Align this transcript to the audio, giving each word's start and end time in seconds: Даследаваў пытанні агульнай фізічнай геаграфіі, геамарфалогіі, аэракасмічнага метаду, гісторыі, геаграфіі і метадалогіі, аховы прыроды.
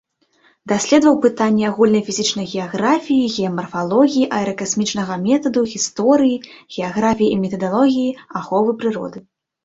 Даследаваў 0.69 1.17
пытанні 1.23 1.65
агульнай 1.71 2.01
фізічнай 2.05 2.45
геаграфіі, 2.53 3.27
геамарфалогіі, 3.35 4.29
аэракасмічнага 4.37 5.17
метаду, 5.27 5.61
гісторыі, 5.73 6.41
геаграфіі 6.77 7.29
і 7.35 7.37
метадалогіі, 7.43 8.07
аховы 8.41 8.71
прыроды. 8.81 9.23